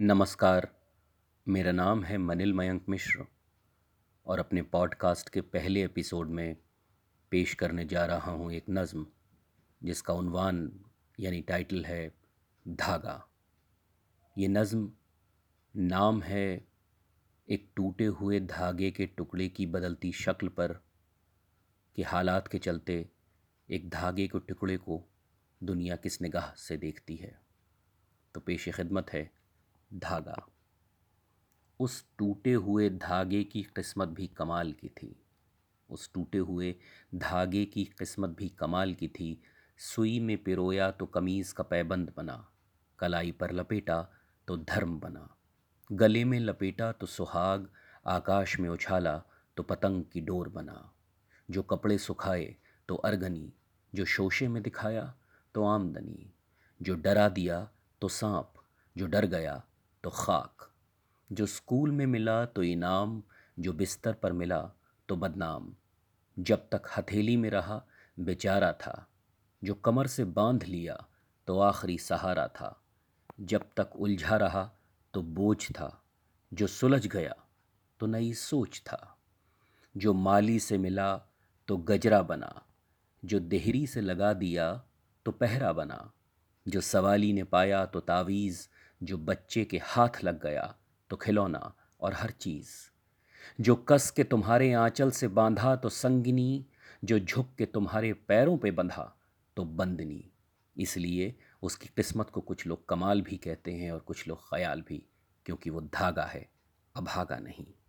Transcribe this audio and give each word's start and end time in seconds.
نمسکار۔ 0.00 0.62
میرا 1.46 1.72
نام 1.72 2.04
ہے 2.04 2.16
منل 2.16 2.52
میانک 2.52 2.88
مشر 2.88 3.20
اور 4.22 4.38
اپنے 4.38 4.62
پوڈ 4.62 4.94
کاسٹ 4.94 5.30
کے 5.30 5.42
پہلے 5.42 5.80
ایپیسوڈ 5.80 6.30
میں 6.30 6.54
پیش 7.28 7.56
کرنے 7.56 7.84
جا 7.84 8.06
رہا 8.06 8.30
ہوں 8.32 8.52
ایک 8.52 8.68
نظم، 8.68 9.04
جس 9.80 10.02
کا 10.02 10.18
عنوان 10.18 10.78
یعنی 11.18 11.40
ٹائٹل 11.40 11.84
ہے 11.84 12.08
دھاگا۔ 12.64 13.20
یہ 14.36 14.48
نظم 14.48 14.86
نام 15.74 16.22
ہے 16.22 16.60
ایک 17.44 17.76
ٹوٹے 17.76 18.06
ہوئے 18.06 18.38
دھاگے 18.38 18.90
کے 18.90 19.06
ٹکڑے 19.06 19.48
کی 19.48 19.66
بدلتی 19.66 20.12
شکل 20.12 20.48
پر 20.48 20.72
کہ 21.92 22.04
حالات 22.12 22.48
کے 22.48 22.58
چلتے 22.58 23.02
ایک 23.66 23.92
دھاگے 23.92 24.28
کے 24.28 24.38
ٹکڑے 24.38 24.76
کو 24.76 25.06
دنیا 25.60 25.96
کس 25.96 26.22
نگاہ 26.22 26.54
سے 26.54 26.76
دیکھتی 26.76 27.22
ہے۔ 27.22 27.32
تو 28.32 28.40
پیش 28.40 28.68
خدمت 28.72 29.14
ہے 29.14 29.43
دھاگا۔ 30.02 30.34
اس 31.78 32.02
ٹوٹے 32.16 32.54
ہوئے 32.54 32.88
دھاگے 32.88 33.44
کی 33.44 33.62
قسمت 33.62 34.08
بھی 34.08 34.26
کمال 34.26 34.72
کی 34.72 34.88
تھی۔ 34.88 35.14
اس 35.88 36.08
ٹوٹے 36.08 36.38
ہوئے 36.38 36.74
دھاگے 37.10 37.66
کی 37.66 37.84
قسمت 37.84 38.28
بھی 38.28 38.48
کمال 38.48 38.94
کی 38.94 39.08
تھی۔ 39.08 39.36
سوئی 39.78 40.20
میں 40.20 40.36
پیرویا 40.36 40.90
تو 40.90 41.06
کمیز 41.06 41.54
کا 41.54 41.62
پیبند 41.62 42.10
بنا۔ 42.14 42.42
کلائی 42.96 43.32
پر 43.32 43.52
لپیٹا 43.52 44.02
تو 44.44 44.56
دھرم 44.56 44.98
بنا۔ 44.98 45.26
گلے 45.90 46.24
میں 46.24 46.40
لپیٹا 46.40 46.92
تو 46.92 47.06
سہاگ، 47.06 47.58
آکاش 48.04 48.60
میں 48.60 48.70
اچھالا 48.70 49.20
تو 49.54 49.62
پتنگ 49.62 50.02
کی 50.02 50.20
ڈور 50.20 50.46
بنا۔ 50.46 50.82
جو 51.48 51.62
کپڑے 51.62 51.98
سکھائے 51.98 52.52
تو 52.86 53.00
ارگنی، 53.04 53.50
جو 53.92 54.04
شوشے 54.04 54.48
میں 54.48 54.60
دکھایا 54.60 55.12
تو 55.52 55.66
آمدنی۔ 55.66 56.30
جو 56.80 56.94
ڈرا 56.94 57.28
دیا 57.36 57.64
تو 57.98 58.08
سانپ، 58.08 58.58
جو 58.96 59.06
ڈر 59.06 59.30
گیا 59.30 59.58
تو 60.04 60.10
خاک۔ 60.10 60.62
جو 61.30 61.44
اسکول 61.44 61.90
میں 61.90 62.06
ملا 62.06 62.44
تو 62.44 62.62
انعام، 62.64 63.20
جو 63.56 63.72
بستر 63.72 64.12
پر 64.12 64.30
ملا 64.30 64.66
تو 65.06 65.16
بدنام۔ 65.16 65.72
جب 66.36 66.56
تک 66.68 66.86
ہتھیلی 66.98 67.36
میں 67.36 67.50
رہا، 67.50 67.80
بیچارہ 68.18 68.72
تھا۔ 68.78 68.94
جو 69.62 69.74
کمر 69.74 70.04
سے 70.04 70.24
باندھ 70.24 70.64
لیا 70.64 70.96
تو 71.44 71.62
آخری 71.62 71.98
سہارا 71.98 72.46
تھا۔ 72.46 72.72
جب 73.38 73.60
تک 73.74 73.96
الجھا 74.00 74.38
رہا 74.38 74.68
تو 75.10 75.22
بوجھ 75.22 75.72
تھا۔ 75.72 75.90
جو 76.52 76.66
سلجھ 76.66 77.08
گیا 77.14 77.32
تو 77.98 78.06
نئی 78.06 78.32
سوچ 78.32 78.82
تھا۔ 78.82 78.98
جو 79.94 80.14
مالی 80.14 80.58
سے 80.58 80.78
ملا 80.78 81.18
تو 81.64 81.76
گجرا 81.76 82.20
بنا۔ 82.20 82.50
جو 83.22 83.38
دہری 83.38 83.86
سے 83.86 84.00
لگا 84.00 84.32
دیا 84.32 84.78
تو 85.22 85.32
پہرا 85.32 85.72
بنا۔ 85.72 85.98
جو 86.66 86.80
سوالی 86.80 87.32
نے 87.32 87.44
پایا 87.44 87.84
تو 87.84 88.00
تعویز 88.00 88.68
جو 89.04 89.16
بچے 89.16 89.64
کے 89.64 89.78
ہاتھ 89.96 90.24
لگ 90.24 90.30
گیا 90.42 90.66
تو 91.08 91.16
کھلونا 91.16 91.60
اور 91.96 92.12
ہر 92.12 92.30
چیز۔ 92.30 92.66
جو 93.58 93.76
کس 93.76 94.12
کے 94.12 94.24
تمہارے 94.24 94.74
آنچل 94.74 95.10
سے 95.10 95.28
باندھا 95.28 95.74
تو 95.74 95.88
سنگنی، 95.88 96.62
جو 97.02 97.18
جھک 97.18 97.58
کے 97.58 97.66
تمہارے 97.66 98.12
پیروں 98.12 98.56
پہ 98.56 98.70
بندھا 98.70 99.10
تو 99.54 99.64
بندنی۔ 99.64 100.22
اس 100.74 100.96
لیے 100.96 101.32
اس 101.62 101.78
کی 101.78 101.88
قسمت 101.94 102.30
کو 102.30 102.40
کچھ 102.40 102.68
لوگ 102.68 102.76
کمال 102.86 103.22
بھی 103.22 103.36
کہتے 103.36 103.74
ہیں 103.76 103.90
اور 103.90 104.00
کچھ 104.04 104.28
لوگ 104.28 104.36
خیال 104.36 104.82
بھی، 104.82 105.00
کیونکہ 105.44 105.70
وہ 105.70 105.80
دھاگا 105.80 106.26
ہے، 106.34 106.44
ابھاگا 106.94 107.38
نہیں۔ 107.38 107.83